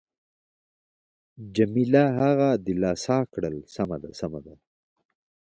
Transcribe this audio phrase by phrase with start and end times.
[1.55, 4.53] جميله هغه دلاسا کړل: سمه ده، سمه ده.